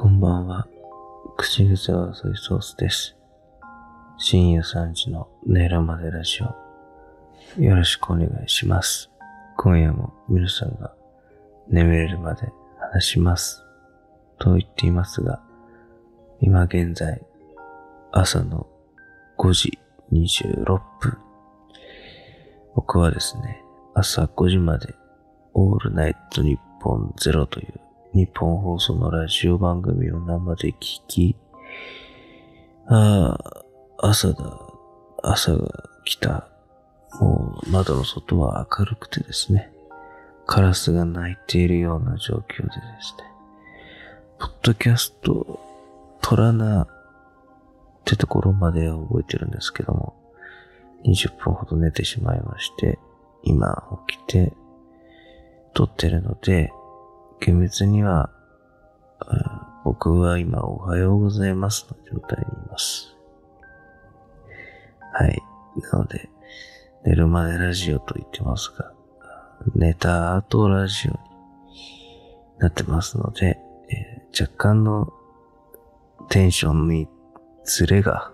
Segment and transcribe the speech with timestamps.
[0.00, 0.68] こんばんは。
[1.36, 3.16] 口癖はソイソースです。
[4.16, 6.38] 深夜3時の寝るまでラジ
[7.58, 7.60] オ。
[7.60, 9.10] よろしくお願いします。
[9.56, 10.94] 今夜も皆さんが
[11.68, 12.48] 眠れるまで
[12.78, 13.64] 話します。
[14.38, 15.42] と言っていますが、
[16.40, 17.20] 今現在、
[18.12, 18.68] 朝の
[19.36, 19.80] 5時
[20.12, 21.18] 26分。
[22.76, 23.64] 僕はですね、
[23.96, 24.94] 朝5時まで
[25.54, 31.36] オールナイト日本ゼロという日本放送のラジオ番組を生で聞き、
[32.86, 33.64] ああ、
[33.98, 34.58] 朝だ、
[35.22, 35.68] 朝が
[36.04, 36.48] 来た。
[37.20, 39.70] もう窓の外は明るくてですね、
[40.46, 43.24] カラスが鳴いているような状況でですね、
[44.38, 45.60] ポッドキャスト
[46.22, 46.88] 撮らなっ
[48.04, 50.14] てところまで覚えてるんですけども、
[51.04, 52.98] 20分ほど寝てしまいまして、
[53.42, 54.52] 今起きて
[55.74, 56.72] 撮ってるので、
[57.40, 58.30] 厳密には、
[59.84, 63.16] 僕は今おはようございますの状態にいます。
[65.12, 65.42] はい。
[65.92, 66.28] なので、
[67.04, 68.92] 寝るまでラジオと言ってますが、
[69.74, 71.18] 寝た後ラジオに
[72.58, 73.58] なってますので、
[73.90, 75.12] えー若干の
[76.28, 77.08] テンションに
[77.64, 78.30] ズレが、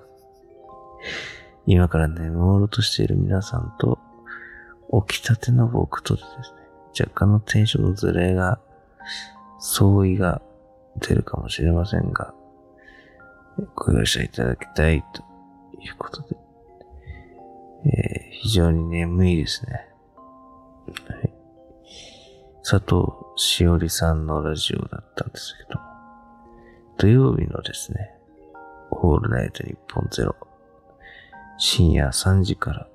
[1.67, 3.99] 今から眠ろうとしている皆さんと、
[5.09, 6.33] 起きたての僕とですね、
[7.01, 8.61] 若干のテンションのズレが、
[9.59, 10.43] 相違が
[11.01, 12.35] 出るかもしれませんが、
[13.75, 15.23] ご容赦いただきたいと
[15.81, 16.37] いうことで、
[17.87, 19.89] えー非常に眠いですね。
[21.09, 21.33] はい。
[22.63, 25.87] 佐藤しおりさんのラジオだったんですけども、
[26.99, 28.11] 土曜日のですね、
[28.91, 30.37] オールナイトニッポンゼロ、
[31.57, 32.87] 深夜3時から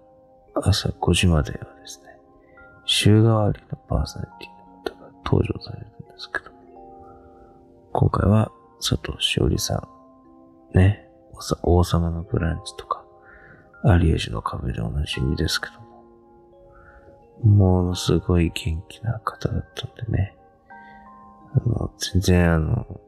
[0.54, 2.20] 朝5時まではですね、
[2.86, 5.88] 週替わりのパーソナリティの方が登場される
[6.20, 6.52] ですけど、
[7.94, 9.88] 今回は佐藤しおりさ
[10.74, 11.08] ん、ね、
[11.64, 13.06] 王様のブランチとか、
[13.86, 15.80] 有吉の壁でおなじみですけど
[17.48, 20.36] も、ものすごい元気な方だったんでね、
[21.56, 23.00] あの、全然あの、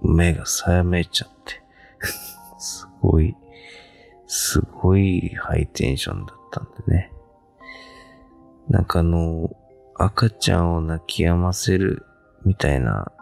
[0.00, 1.62] 目がさやめちゃって、
[2.58, 3.36] すごい、
[4.26, 7.12] すごいハイテンションだったんでね。
[8.70, 9.54] なんかあの、
[9.94, 12.04] 赤ちゃんを泣き止ませる
[12.44, 13.12] みたいな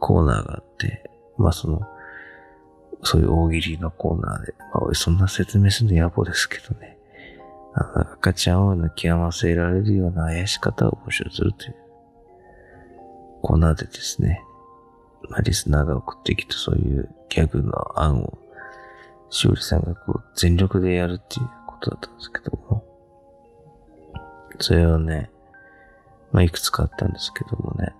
[0.00, 1.80] コーナーがあって、まあその、
[3.02, 6.96] そういう大喜利のコーナーで、まあそんな説明するの野暮ですけどね。
[7.74, 11.74] あの赤ちゃんを泣き止ませられるような怪し方を募集するという
[13.42, 14.42] コーナーでですね。
[15.28, 18.38] まあリスナーが送ってきたそういうギャグの案を、
[19.28, 22.84] しおりさんがこう全力でやるっていうことだったんですけども。
[24.58, 25.30] それをね、
[26.32, 27.94] まあいくつかあったんですけどもね。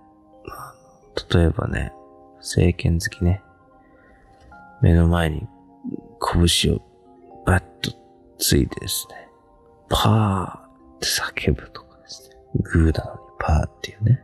[0.49, 0.75] あ
[1.33, 1.93] 例えばね、
[2.39, 3.43] 政権好きね。
[4.83, 5.47] 目の前に
[6.21, 6.83] 拳を
[7.45, 7.93] バッと
[8.39, 9.29] ついてですね、
[9.89, 11.07] パーって
[11.49, 12.37] 叫ぶとかですね。
[12.63, 14.23] グーなのにパーっていうね。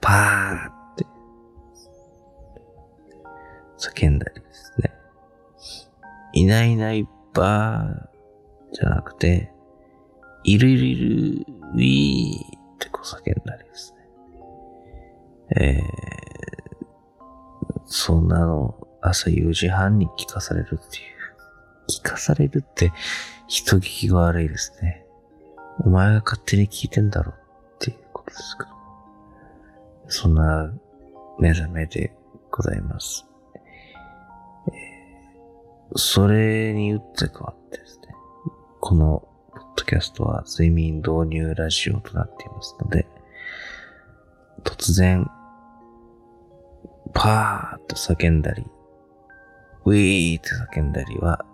[0.00, 1.06] パーって
[3.78, 4.92] 叫んだりですね。
[6.32, 8.14] いないいないばー
[8.74, 9.52] じゃなくて、
[10.42, 12.53] いるいるいる、ウィー
[12.84, 14.04] ってこう叫んだりですね。
[15.56, 15.82] えー、
[17.86, 21.14] そんなの朝4時半に聞かされるっていう。
[21.86, 22.92] 聞かされるって
[23.46, 25.04] 人聞きが悪いですね。
[25.80, 28.70] お前が勝手に聞いてんだろっていうことですけど。
[30.08, 30.72] そんな
[31.38, 32.14] 目覚めで
[32.50, 33.26] ございます。
[34.68, 34.94] えー
[35.96, 38.08] それに打って変わってですね、
[38.80, 39.28] この
[39.74, 43.06] ッドキャストは睡眠導入ラジオとなっていますので、
[44.62, 45.28] 突然、
[47.12, 48.64] パーッと叫んだり、
[49.84, 51.44] ウィーって叫んだりは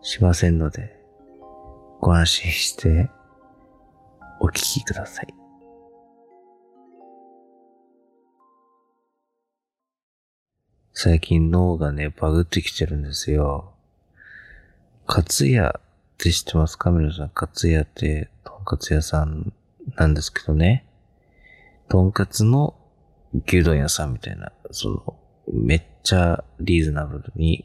[0.00, 0.98] しませんので、
[2.00, 3.10] ご安心して
[4.40, 5.34] お聞きください。
[10.94, 13.72] 最近脳がね、バグってきてるんですよ。
[15.06, 15.80] カツヤ
[16.18, 16.90] って知ってますか？
[16.90, 17.28] 皆さん。
[17.28, 19.52] カツヤって、とんかつ屋さん
[19.94, 20.84] なんですけどね。
[21.88, 22.74] とんかつの
[23.46, 25.16] 牛丼屋さんみたいな、その、
[25.46, 27.64] めっちゃリーズナブルに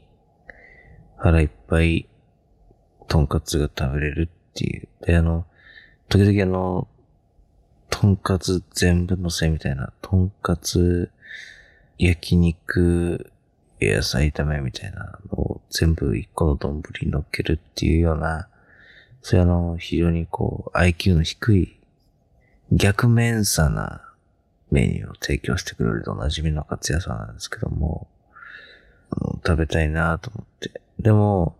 [1.16, 2.08] 腹いっぱい
[3.08, 4.88] とんかつが食べれるっていう。
[5.04, 5.46] で、あの、
[6.08, 6.86] 時々あの、
[7.90, 11.10] とんかつ全部のせみたいな、とんかつ
[11.98, 13.32] 焼肉
[13.80, 18.48] 野菜炒めみたいなのを全部一個の丼に乗っけるっていうような、
[19.22, 21.80] そういうあの、非常にこう、IQ の低い、
[22.70, 24.00] 逆面差な
[24.70, 28.06] メニューを提供してくれるとおなじみのカツ屋さんなんですけども、
[29.44, 30.80] 食べたいなと思って。
[31.00, 31.56] でも、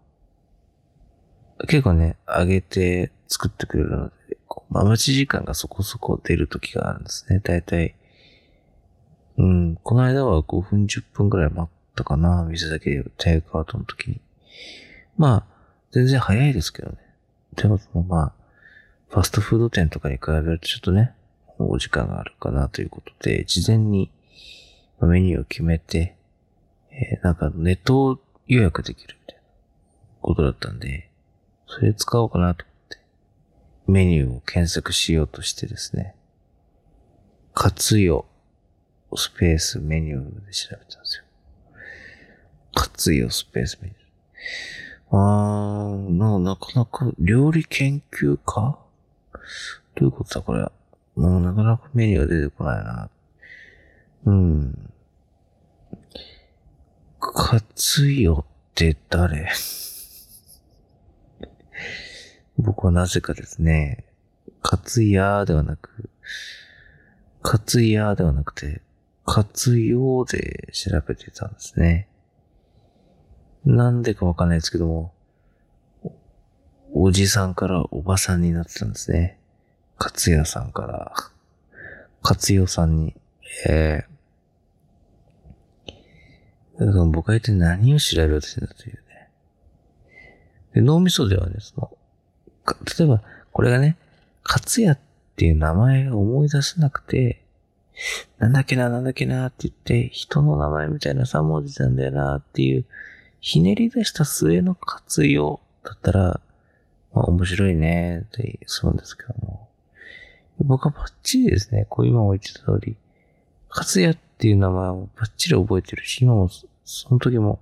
[1.66, 4.38] 結構ね、揚げて作ってくれるので、
[4.70, 7.40] まあ、待ち時間がそこそこ出る時があるんですね。
[7.42, 7.96] だいたい、
[9.38, 14.20] うん、この間は5分10分くらい待ったかな、店だけテイクアウトの時に。
[15.16, 15.44] まあ、
[15.92, 16.98] 全然早いですけどね。
[17.56, 18.32] でも、まあ、
[19.08, 21.14] ファストフード店とかに比べるとちょっとね、
[21.58, 24.10] お時間があるかなということで、事前に
[25.00, 26.16] メニューを決めて、
[26.90, 29.42] えー、なんかネット予約できるみたいな
[30.20, 31.10] ことだったんで、
[31.66, 32.98] それ使おうかなと思って、
[33.86, 36.14] メニューを検索しようとしてですね、
[37.52, 38.26] 活用
[39.16, 41.23] スペースメニューで調べたんですよ。
[42.74, 44.00] 活用スペースメニュー。
[45.16, 48.78] あー、な、なかなか料理研究家？
[49.94, 50.60] どういうことだこれ。
[51.16, 53.10] もうなかなかメニューが出てこないな。
[54.26, 54.90] うん。
[57.20, 58.44] 活用っ
[58.74, 59.48] て誰？
[62.56, 64.04] 僕はなぜかですね、
[64.62, 66.08] 活やではなく、
[67.42, 68.80] 活やではなくて、
[69.26, 72.08] 活用で調べてたんですね。
[73.64, 75.12] なんでかわかんないですけども、
[76.92, 79.38] おじさんからおばさんになってたんですね。
[79.98, 81.14] 勝也さんから、
[82.22, 83.14] 勝代さんに、
[83.68, 89.28] えー、僕は一体何を調べようとしてんだというね。
[90.74, 91.96] で、脳みそではね、その、
[92.98, 93.22] 例えば、
[93.52, 93.96] これがね、
[94.44, 94.98] 勝也っ
[95.36, 97.42] ていう名前を思い出せなくて、
[98.38, 102.84] なんだっけな、なんだっけなって言って、人の名前みたいな3文字なんだよなっていう、
[103.44, 106.40] ひねり出した末の活用だったら、
[107.12, 109.68] まあ面白いねってするんですけども。
[110.60, 112.96] 僕はバッチリですね、こう今も言ってた通り、
[113.68, 116.48] 勝也っていう名前をバッチリ覚えてるし、今も、
[116.86, 117.60] その時も、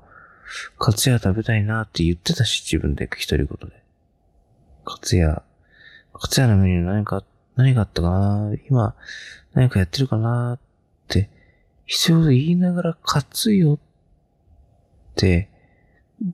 [0.79, 3.83] 勝也食べたいなって言ってたし、自分で一人言で。
[4.85, 5.43] 勝也、
[6.15, 7.25] 勝也のメニュー何か、
[7.57, 8.95] 何があったかな今、
[9.53, 10.59] 何かやってるかなっ
[11.09, 11.29] て、
[11.87, 13.79] 必要で言いながら活用っ
[15.17, 15.49] て、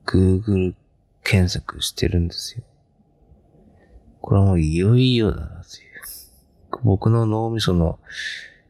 [0.07, 0.75] Google
[1.25, 2.65] 検索してるんですよ。
[4.21, 5.89] これはもういよいよだなという。
[6.83, 7.99] 僕の脳みその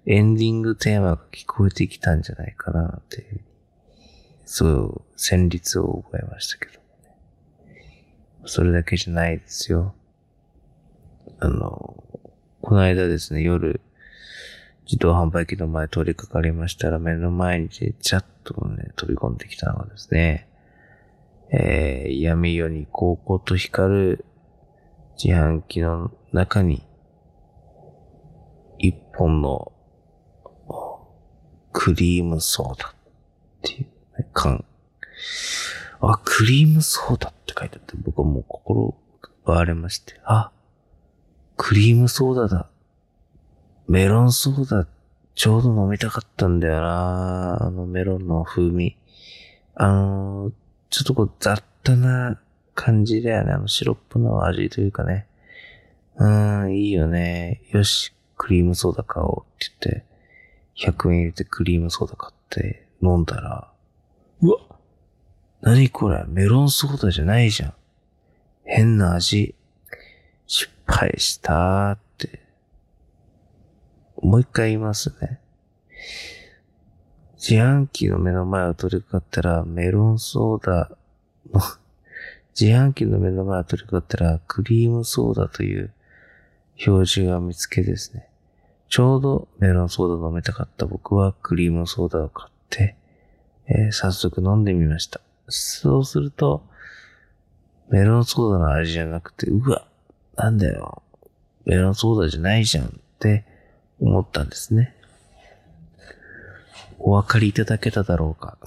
[0.06, 3.40] エンディングテーマが聞こえてきたんじゃないかなっていう、
[4.44, 6.78] そう、旋律を覚えましたけどね。
[8.46, 9.94] それだけじゃないですよ。
[11.40, 12.02] あの、
[12.62, 13.80] この間ですね、夜、
[14.86, 20.47] 自動販売機の前通りかかりましたら、目の前にチャッとね、飛び込んできたのがですね、
[21.50, 24.24] えー、闇夜に高校と光る
[25.22, 26.82] 自販機の中に、
[28.78, 29.72] 一本の
[31.72, 32.92] クリームソーダっ
[33.62, 33.84] ていう、
[34.18, 34.64] ね、缶。
[36.00, 38.94] あ、クリームソーダって書いてあって、僕はもう心
[39.44, 40.52] 奪われまして、あ、
[41.56, 42.68] クリームソーダだ。
[43.88, 44.86] メロンソーダ、
[45.34, 48.96] ちょうど飲みたかったんだよなあのメロンの風味。
[49.74, 50.52] あのー、
[50.90, 52.40] ちょっとこう雑多な
[52.74, 53.52] 感じだよね。
[53.52, 55.26] あのシロップの味というかね。
[56.16, 57.60] うーん、いいよね。
[57.70, 60.04] よし、クリームソーダ買おうって
[60.76, 63.70] 言って、100円入れてクリームソーダ買って飲んだら、
[64.42, 64.58] うわ
[65.60, 66.24] 何これ？
[66.28, 67.74] メロンソーダじゃないじゃん。
[68.64, 69.54] 変な味。
[70.46, 72.40] 失敗したーって。
[74.22, 75.40] もう一回言いますね。
[77.38, 80.90] 自販機の目の前を取り掛かったら、メロンソーダ
[81.52, 81.60] の
[82.60, 85.92] 自販機の目の前を取り掛かったら、クリームソーダという
[86.84, 88.28] 表示が見つけですね。
[88.88, 92.96] ちょうどメロンソーダ飲めたかった僕はクリームソーダを買って、
[93.66, 95.20] えー、早速飲んでみました。
[95.46, 96.64] そうすると、
[97.88, 99.86] メロンソーダの味じゃなくて、うわ、
[100.34, 101.02] なんだよ、
[101.66, 102.90] メロンソーダじゃないじゃんっ
[103.20, 103.44] て
[104.00, 104.96] 思ったんですね。
[106.98, 108.58] お分かりいただけただろうか。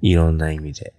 [0.00, 0.92] いろんな意味で。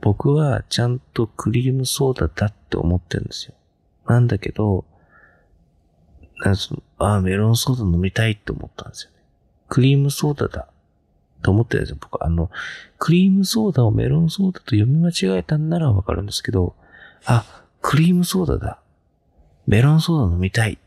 [0.00, 3.54] 僕はちゃんとクリームソーダだって思ってるんですよ。
[4.06, 4.84] なんだけど、
[6.44, 9.16] なんその、ああ、メロンソーダ飲みたいって思ったんですよね。
[9.68, 10.68] クリームソーダだ
[11.42, 11.98] と思ってるんですよ。
[12.00, 12.50] 僕、あの、
[12.98, 16.76] クリームソーダをメロンソーダと読み間違えたんならわかるんですけど、
[17.24, 18.80] あ、クリームソーダだ。
[19.66, 20.78] メロンソーダ飲みたい。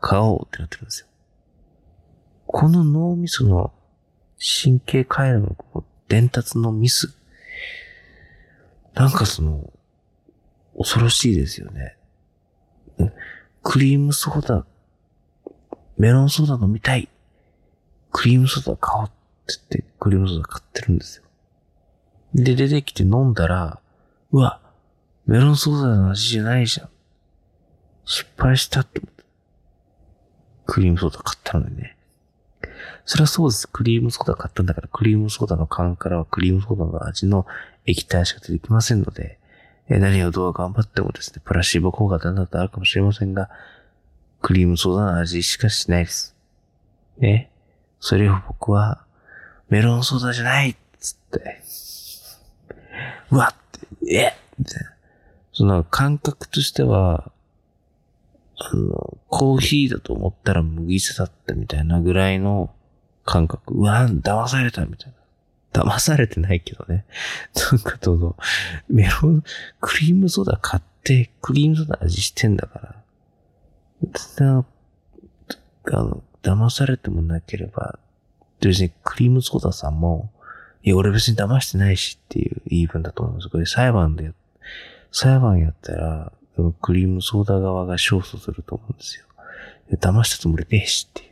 [0.00, 1.06] 買おうってなってるんですよ。
[2.46, 3.72] この脳みその
[4.38, 7.16] 神経回路の伝達のミス。
[8.94, 9.72] なんかその、
[10.78, 11.96] 恐ろしいですよね。
[13.62, 14.64] クリームソーダ
[15.98, 17.08] メロンソーダ飲みたい。
[18.12, 19.14] クリームソーダ買おうって
[19.78, 21.24] 言って、クリームソーダ買ってるんですよ。
[22.34, 23.80] で、出てきて飲んだら、
[24.32, 24.60] うわ、
[25.26, 26.88] メロンソーダの味じゃないじゃん。
[28.04, 29.24] 失敗したって思って。
[30.66, 31.95] クリームソーダ買ったのにね。
[33.04, 33.68] それはそうです。
[33.68, 37.46] クリームソーダ買ったんだから、クリームソーダの缶からはクリームソーダの味の
[37.86, 39.38] 液体しか出てきませんので、
[39.88, 43.48] 何をどう頑張ってもですね、プラシーボ効果だんだんとあるかもしれませんが、
[44.42, 46.34] クリームソーダの味しかしないです。
[47.18, 47.50] ね。
[48.00, 49.04] それを僕は、
[49.68, 51.62] メロンソーダじゃないっつって、
[53.30, 54.90] うわって、えみたいな。
[55.52, 57.30] その感覚としては、
[58.58, 62.70] あの、コーヒーだと思ったら麦茶だったみたいなぐらいの
[63.26, 63.74] 感覚。
[63.74, 65.12] うわ、騙されたみたい
[65.74, 65.82] な。
[65.82, 67.04] 騙されてないけどね。
[67.72, 68.36] なんかどの、
[68.88, 69.44] メロン、
[69.80, 72.94] クリームソーダ買って、クリームソーダ味してんだから。
[75.92, 77.98] あの、騙されてもなければ、
[78.60, 80.30] 別にクリームソーダさんも、
[80.82, 83.48] いや、俺別に騙してないしっていう言い分だと思います。
[83.48, 84.32] これ裁判で、
[85.10, 86.32] 裁判やったら、
[86.80, 89.26] クリームソーダ側が勝訴すると思うんですよ。
[89.98, 91.25] 騙したつもりねえしって。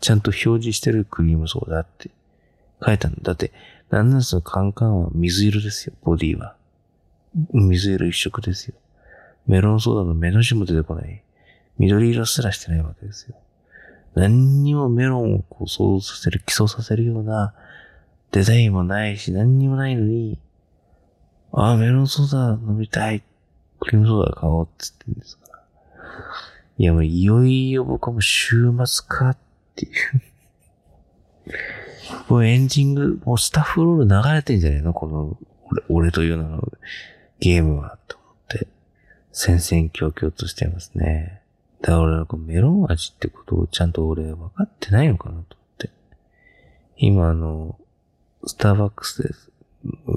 [0.00, 2.10] ちゃんと表示してるクリームソーダって
[2.84, 3.18] 書いたんだ。
[3.22, 3.52] だって、
[3.90, 6.54] なんなんそのカンカンは水色ですよ、ボディは。
[7.52, 8.74] 水色一色ですよ。
[9.46, 11.22] メロンソーダの目の字も出てこない。
[11.78, 13.36] 緑色すらしてないわけですよ。
[14.14, 17.54] 何にもメロンをこう想像させる、基礎させるような
[18.32, 20.38] デザインもないし、何にもないのに、
[21.52, 23.22] ああ、メロンソーダ飲みたい。
[23.80, 25.62] クリームソーダ買おうって言ってんですから。
[26.78, 29.36] いや、もういよいよ僕はもう週末かっ
[29.80, 31.52] ていう。
[32.28, 34.92] もうエンディング、もうスタッフロール流れてんじゃないの？
[34.92, 35.38] この、
[35.70, 36.72] 俺俺という名の
[37.38, 38.68] ゲームは、と思って。
[39.32, 41.40] 戦々恐々としてますね。
[41.80, 45.90] だから俺はこメロン味ってことをちゃんと俺分かってないのかなと思って。
[46.96, 47.78] 今あの、
[48.44, 49.50] スターバックスです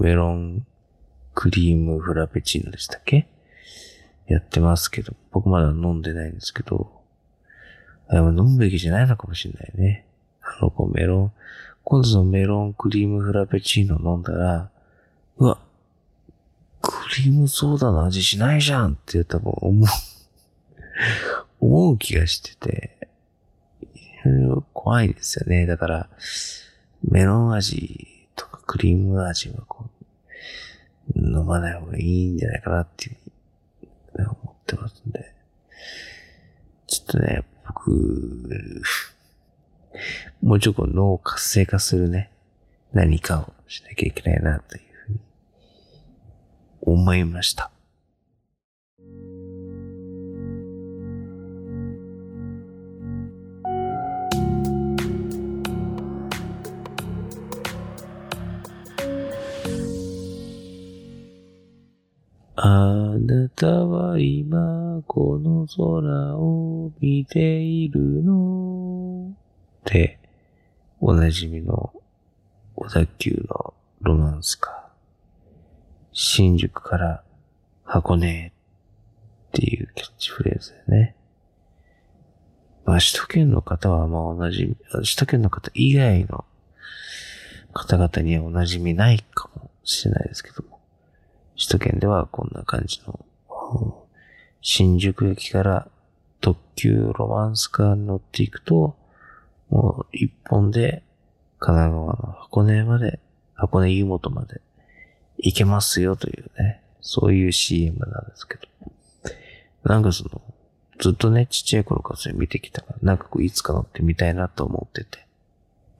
[0.02, 0.66] メロン
[1.36, 3.28] クリームフラペチーノでしたっけ？
[4.28, 7.03] やってますけど、僕まだ飲んでないんですけど、
[8.10, 10.06] でも飲むべきじゃないのかもしれないね。
[10.42, 11.32] あの、こうメロン、
[11.84, 14.70] 今度のメロンクリームフラペチーノ飲んだら、
[15.38, 15.60] うわ、
[16.82, 19.88] クリームソーダの味しないじゃんって多分思う、
[21.60, 23.10] 思う気がしてて、
[24.74, 25.66] 怖いですよね。
[25.66, 26.10] だから、
[27.04, 33.16] メロン味とかクリーム味はこう、飲まない方がいいんじゃないかなっていう
[34.14, 35.34] ふうに思ってますんで。
[36.88, 37.44] ちょっとね、
[37.74, 38.84] 僕、
[40.42, 42.32] もうちょっと脳を活性化するね、
[42.94, 45.20] 何かをしなきゃいけないなというふうに
[46.82, 47.73] 思いました。
[62.76, 69.32] あなたは今この空を見ているの？
[69.32, 69.36] っ
[69.86, 70.18] て、
[71.00, 71.94] おなじみの
[72.76, 74.74] 小田急のロマンスカー。
[76.14, 77.24] 新宿から
[77.84, 81.16] 箱根っていうキャッチフレーズだよね。
[82.86, 86.44] まあ、首都圏の方はまあ同じ、首都圏の方以外の
[87.72, 90.80] 方々にはお馴染みないかもしれないですけども。
[91.56, 93.20] 首都圏ではこんな感じの、
[94.62, 95.88] 新宿駅から
[96.42, 98.96] 特急ロマンスカーに乗っていくと、
[99.70, 101.04] もう一本で
[101.60, 103.20] 神奈川の箱根まで、
[103.56, 104.62] 箱根湯本まで
[105.38, 108.68] 行けますよというね、そういう CM なんですけど。
[109.84, 110.42] なんかその、
[111.00, 115.26] ずっとね、ちっちゃい頃からそれ見てきたから、なんかこういつか乗ってみたいなと思ってて。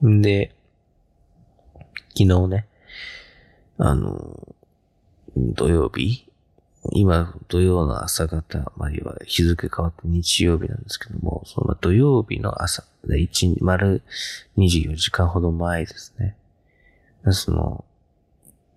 [0.06, 0.54] んで、
[2.16, 2.66] 昨日ね、
[3.78, 4.54] あの、
[5.36, 6.26] 土曜日？
[6.92, 14.02] 今、土曜の朝方、まあ、要は日付変わって日曜日なんですけども、その土曜日の朝、で一丸
[14.58, 16.36] 24時間ほど前ですね。
[17.30, 17.84] その、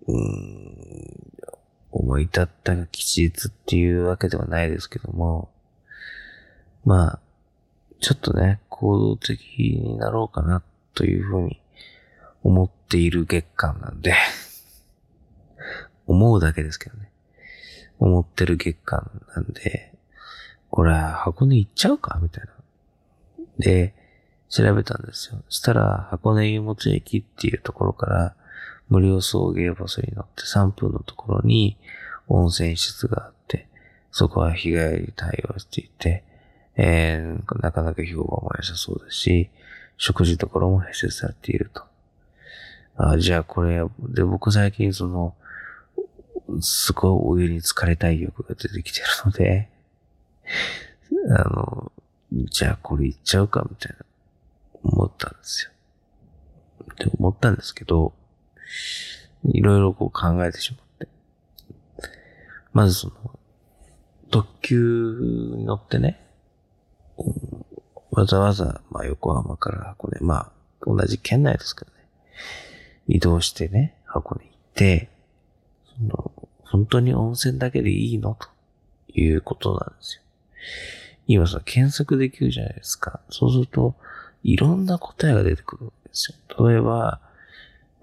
[0.06, 1.32] うん、
[1.92, 5.50] 思い立ったが吉日っていうわけではないですけども、
[6.84, 7.18] まあ、
[8.00, 10.62] ちょっとね、行動的になろうかな
[10.94, 11.60] というふうに
[12.42, 14.14] 思っている月間なんで、
[16.08, 17.10] 思うだけですけどね。
[18.00, 19.92] 思ってる月間なんで、
[20.70, 22.50] これ箱根行っちゃうかみたいな。
[23.58, 23.94] で、
[24.48, 25.42] 調べたんですよ。
[25.48, 28.34] したら、箱根湯本駅っていうところから、
[28.88, 31.76] 無料送迎バスに乗って3分のところに
[32.26, 33.68] 温泉施設があって、
[34.10, 36.24] そこは日帰り対応していて、
[36.76, 39.50] えー、なかなか評判も良さそうだし、
[39.98, 41.82] 食事ところも併設されていると。
[42.96, 45.34] あじゃあこれ、で、僕最近その、
[46.60, 49.68] すごいお湯に浸かりたい欲が出てきてるので、
[51.36, 51.92] あの、
[52.50, 54.04] じゃあこれいっちゃうかみたいな、
[54.82, 55.70] 思ったんですよ。
[56.92, 58.14] って思ったんですけど、
[59.44, 61.08] いろいろこう考えてしまって。
[62.72, 63.38] まずその、
[64.30, 66.20] 特急に乗ってね、
[68.10, 70.52] わざわざ、まあ横浜から箱根、まあ
[70.82, 71.96] 同じ県内ですけどね、
[73.06, 75.08] 移動してね、箱根行って、
[75.98, 76.32] その、
[76.70, 78.34] 本当に温泉だけでいいの？
[78.34, 78.48] と
[79.12, 80.22] いうことなんですよ。
[81.26, 83.20] 今さ、検索できるじゃないですか。
[83.30, 83.94] そうすると、
[84.42, 86.66] いろんな答えが出てくるわけですよ。
[86.66, 87.20] 例えば、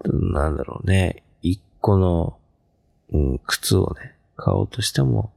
[0.04, 2.38] なんだろうね、一個の、
[3.12, 5.32] うん、靴をね、買おうとしても、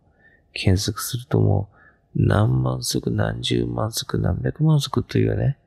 [0.54, 1.70] 検索するとも
[2.16, 5.58] う、何万足、何十万足、何百万足というね、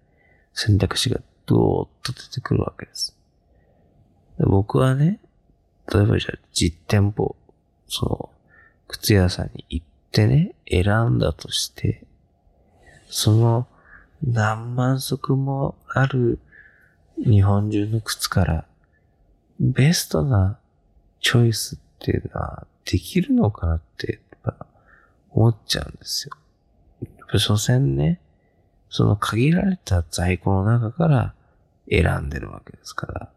[0.54, 3.16] 選択肢がドーッと出てくるわけです。
[4.38, 5.20] 僕はね、
[5.92, 7.36] 例えばじゃあ実店舗、
[7.92, 8.30] その、
[8.88, 12.04] 靴屋さんに行ってね、選んだとして、
[13.10, 13.66] その
[14.26, 16.38] 何万足もある
[17.22, 18.64] 日本中の靴から
[19.60, 20.58] ベストな
[21.20, 24.20] チョイスっていうのはできるのかなって
[25.30, 27.38] 思っちゃうんですよ。
[27.38, 28.20] 所詮ね、
[28.88, 31.34] その限られた在庫の中から
[31.90, 33.32] 選んでるわけですから、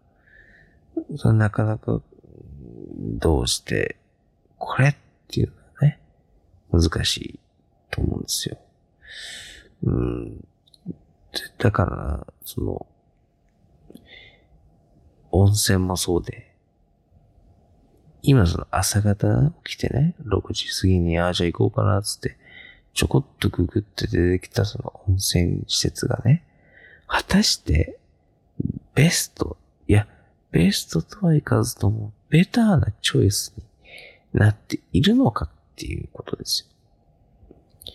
[1.18, 2.02] それなかなか
[2.98, 3.98] どうして、
[4.58, 4.96] これっ
[5.28, 6.00] ていうのはね、
[6.72, 7.40] 難しい
[7.92, 8.58] と思うんですよ。
[9.84, 10.48] うん。
[11.58, 12.86] だから、その、
[15.32, 16.56] 温泉もそうで、
[18.22, 22.38] 今その朝方起きてね、6時過ぎに、ああ、じゃあ行こうかな、つって、
[22.94, 26.44] ちょこっとググって出てきたその温泉施設がね、
[27.08, 28.00] 果たして、
[28.96, 30.08] ベスト、いや、
[30.52, 33.64] ベストとはいかずとも、ベターなチョイスに
[34.36, 37.92] なっているのかっていうことですよ。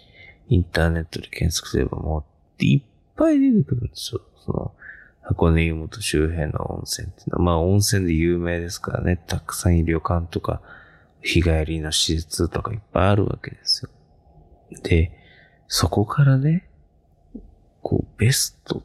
[0.49, 2.25] インターネットで検索すればも
[2.59, 2.83] う、いっ
[3.15, 4.23] ぱい出てくるんですよ。
[4.45, 4.75] その、
[5.23, 10.61] 箱根湯本周辺の温泉っていうのは、まあ温泉で有名ですからね、たくさん旅館とか、
[11.23, 13.91] 日帰りの施設とかいっぱいあるわけですよ。
[14.83, 15.13] で、
[15.69, 16.69] そこからね、
[17.83, 18.83] こう、ベスト、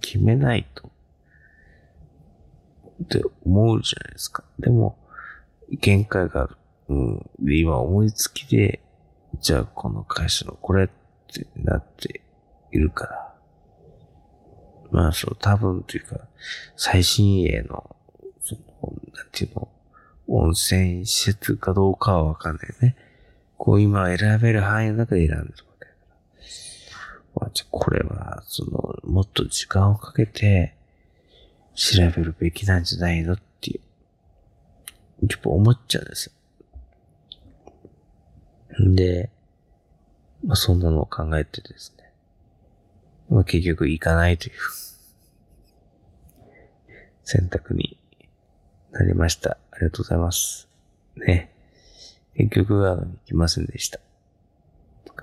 [0.00, 0.90] 決めないと、
[3.04, 4.44] って思うじゃないですか。
[4.58, 4.96] でも、
[5.80, 6.56] 限界がある。
[6.88, 7.30] うん。
[7.40, 8.80] で、今思いつきで、
[9.40, 10.88] じゃあこの会社のこれっ
[11.32, 12.20] てなって
[12.70, 13.34] いるから、
[14.90, 16.20] まあ、そう、多分というか、
[16.76, 17.96] 最新鋭の、
[18.42, 18.62] その、
[19.14, 19.68] なんていうの、
[20.28, 22.96] 温泉施設かどうかはわかんないね。
[23.56, 25.96] こう今選べる範囲の中で選んでるわけだか
[27.36, 27.42] ら。
[27.42, 30.76] まあ、じゃこれは、その、もっと時間をかけて、
[31.74, 33.42] 調べるべきなんじゃないのって、
[35.22, 36.34] やっぱ思っちゃうんです
[38.78, 38.88] よ。
[38.88, 39.30] んで、
[40.44, 42.10] まあそんなのを考えてですね。
[43.30, 44.54] まあ結局行かないという
[47.24, 47.98] 選択に
[48.90, 49.58] なりました。
[49.70, 50.68] ありがとうございます。
[51.16, 51.52] ね。
[52.34, 54.00] 結局、あの、行きませんでした。
[55.06, 55.14] ま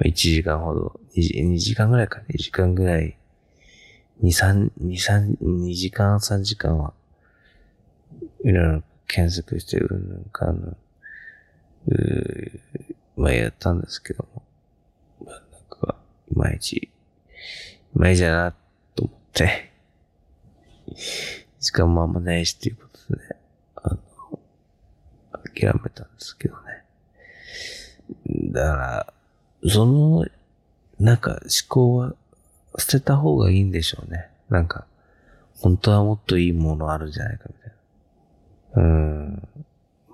[0.00, 3.16] あ、1時間ほど、2時 ,2 時間ぐらいか、2時間ぐらい、
[4.22, 6.94] 2、3、2、3、2時間、3時間は、
[8.44, 10.76] いろいろ検索して、うんぬんかんぬん、
[11.88, 12.60] う
[13.16, 14.42] まあやったんですけども、
[15.24, 15.96] まあなんか、
[16.30, 16.90] いまいち、い
[17.94, 18.54] まいちだな、
[18.94, 19.72] と思って、
[21.60, 23.22] 時間もあんまないしっていうことで、
[23.76, 23.98] あの、
[25.54, 26.84] 諦めたんですけどね。
[28.52, 29.12] だから、
[29.68, 30.26] その、
[30.98, 32.14] なんか思考は
[32.78, 34.28] 捨てた方がいいんでしょうね。
[34.48, 34.86] なんか、
[35.60, 37.75] 本当はもっといいものあるんじゃないかみたいな。
[38.76, 39.48] うん。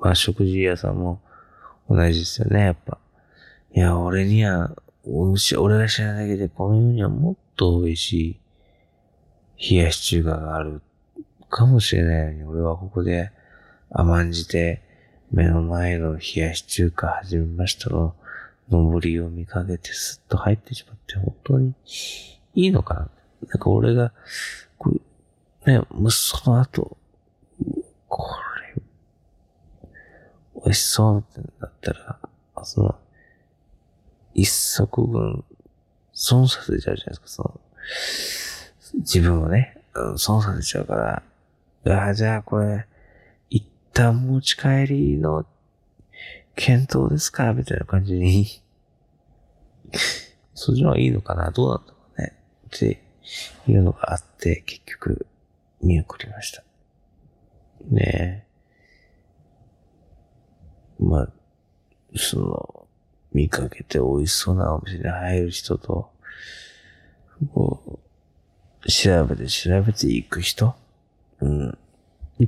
[0.01, 1.20] まあ食事屋さんも
[1.88, 2.98] 同じですよね、やっぱ。
[3.75, 5.33] いや、俺には、俺
[5.79, 8.38] が知らないだけでこの世にはもっと美味し
[9.59, 10.81] い冷やし中華がある
[11.51, 13.33] かもしれないのに、俺はここで
[13.90, 14.81] 甘んじて
[15.33, 18.14] 目の前の冷やし中華始めましたの、
[18.70, 21.75] 上りを見かけてスッと入ってしまって、本当に
[22.55, 24.12] いいのかななんか俺が、
[24.79, 24.92] こ
[25.66, 26.96] う、ね、その後、
[28.09, 28.29] こ、
[30.64, 32.18] 美味しそうみたいなったら、
[32.64, 32.94] その、
[34.35, 35.44] 一足分、
[36.12, 37.61] 損させちゃうじゃないですか、その、
[39.01, 39.79] 自分をね、
[40.16, 41.22] 損させちゃうから、
[42.05, 42.87] ああ、じゃあこれ、
[43.51, 45.44] 一旦持ち帰りの
[46.55, 47.53] 検討ですか？
[47.55, 48.46] みたいな感じに。
[50.55, 51.51] そっちの方がいいのかな？
[51.51, 52.38] どうなんだろうね。
[52.68, 53.03] って
[53.66, 55.27] いうのがあって、結局
[55.83, 56.62] 見送りました。
[57.90, 58.52] ねえ。
[61.03, 61.33] まあ、
[62.17, 62.87] その、
[63.33, 66.11] 見かけて美味しそうなお店に入る人と、
[67.53, 67.99] こ
[68.85, 70.75] う、調べて調べて行く人？
[71.41, 71.79] うん。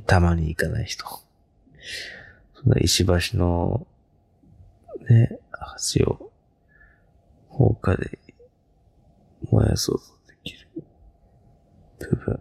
[0.07, 1.05] たまに行かない人。
[2.55, 3.87] その石橋の、
[5.09, 5.39] ね、
[5.97, 6.31] 橋を、
[7.49, 8.19] 放火で
[9.51, 10.69] 燃やそうとできる
[11.99, 12.41] 部分。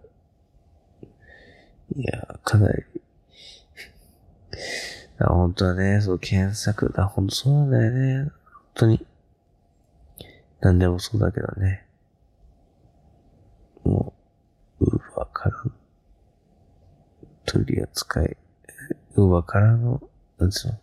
[1.96, 2.84] いや、かなり
[5.20, 8.24] 本当はね、そう、検索だ、本当そうなんだよね。
[8.24, 8.32] 本
[8.74, 9.06] 当に。
[10.60, 11.86] 何でもそうだけどね。
[13.84, 14.14] も
[14.80, 15.72] う、ウーバーからの、
[17.46, 18.38] 取り扱い、
[19.16, 20.02] ウーバーからの、
[20.40, 20.80] なんつうの、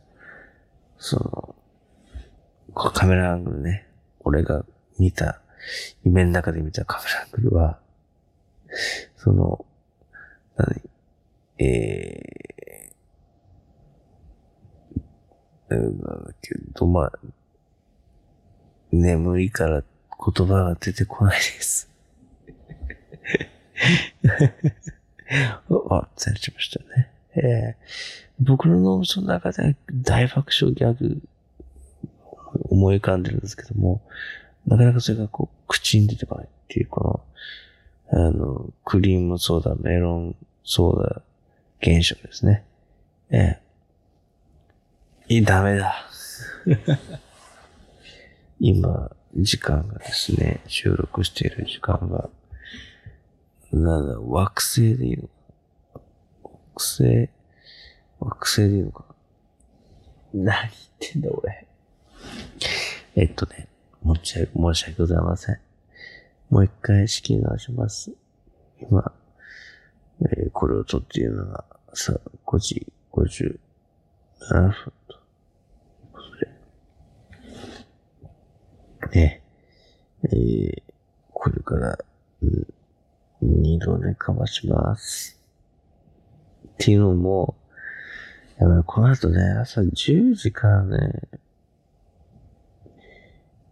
[0.99, 1.55] その、
[2.75, 3.89] カメラアングルね。
[4.21, 4.65] 俺が
[4.99, 5.41] 見た、
[6.05, 7.79] 夢の中で見たカメラアングルは、
[9.17, 9.65] その、
[10.57, 10.83] 何？
[11.59, 12.60] えー、
[15.77, 17.13] なんだけど、まあ、
[18.93, 21.91] 眠いから言葉が出てこないです。
[25.91, 27.11] あ、されちゃいましたね。
[27.37, 31.23] えー、僕の脳みその中で大爆笑ギャグ
[32.55, 34.03] 思い浮かんでるんですけども、
[34.67, 37.25] なかなかそれがこう、口に出てこないっていう、こ
[38.11, 41.23] の、あの、クリームソーダ、メロンソーダ
[41.81, 42.65] 現象ですね。
[43.31, 43.61] ええ。
[45.33, 45.95] いダメだ。
[48.59, 52.29] 今、時間がですね、収録している時間が、
[53.71, 55.31] なんだ、惑星でいいのか
[56.43, 57.29] 惑星、
[58.19, 59.05] 惑星でいいのか
[60.35, 61.67] 何言ってんだ俺。
[63.15, 63.69] えっとね、
[64.05, 65.61] 申し訳、申し訳ございません。
[66.51, 68.11] もう一回仕切り直します。
[68.81, 69.13] 今、
[70.23, 71.65] えー、これを撮っているのが、
[71.95, 73.59] さ、5時57
[74.51, 74.93] 分
[79.13, 79.43] ね、
[80.25, 80.83] えー、
[81.33, 81.99] これから、
[82.43, 82.67] うん
[83.43, 85.41] 二度寝かまします。
[86.67, 87.57] っていうのも、
[88.59, 91.23] やばい、この後ね、朝10時からね、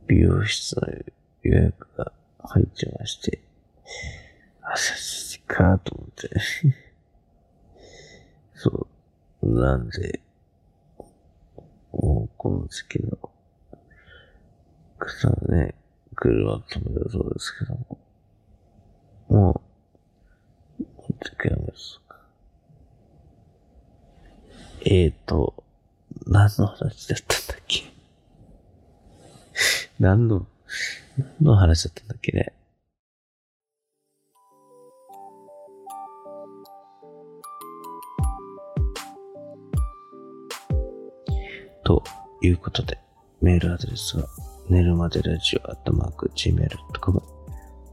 [0.07, 0.89] 美容室の
[1.43, 3.43] 予約が入ってまして、
[4.63, 6.31] 朝10時かと思って
[8.57, 8.89] そ
[9.43, 9.61] う。
[9.61, 10.21] なんで、
[11.93, 13.19] もうこの時期の
[14.99, 15.75] 方はね、
[16.15, 17.99] 車を止めるそうですけども、
[19.29, 19.63] も
[20.81, 22.19] う、持ってくやめますか。
[24.85, 25.55] えーと、
[26.27, 27.85] 何の話だったんだっけ？
[29.99, 30.47] 何の、
[31.17, 32.53] 何の話だったんだっけね？
[41.85, 42.03] と
[42.43, 42.99] いうことで、
[43.41, 44.27] メールアドレスは、
[44.69, 47.23] 寝るまでラジオアットマーク Gmail.com、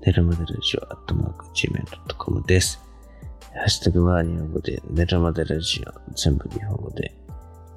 [0.06, 2.82] 寝るまでラジオアットマーク Gmail.com です。
[3.54, 7.16] ハッシュタグは日本語で、寝るまでラジオ、全部日本語で、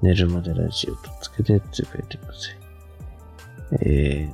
[0.02, 2.58] 寝るまでラジオとつけてつぶやいてください。
[3.87, 4.28] え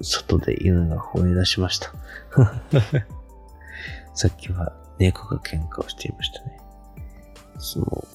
[0.00, 1.92] ー、外で犬が吠え出しました。
[4.14, 6.60] さっきは猫が喧嘩をしていましたね。
[7.58, 8.06] その、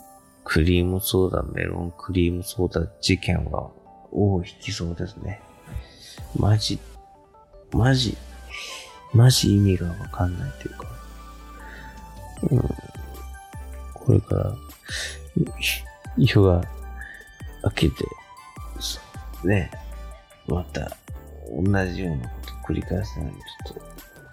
[0.46, 3.70] クリームソーダ、メロンクリームソーダ事件は、
[4.12, 5.41] 尾を引きそうですね。
[6.38, 6.80] マジ、
[7.71, 8.17] マジ、
[9.13, 10.88] マジ意味がわかんないというか、
[12.50, 12.60] うん、
[13.93, 14.56] これから、
[16.17, 16.63] 夜が
[17.63, 17.95] 明けて、
[19.43, 19.71] ね、
[20.47, 20.97] また
[21.50, 23.82] 同じようなこと繰り返すのにちょっと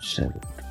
[0.01, 0.68] 調べて